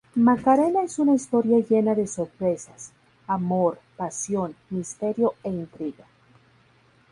[0.15, 2.91] Macarena es una historia llena de sorpresas,
[3.27, 6.07] amor, pasión, misterio e intriga.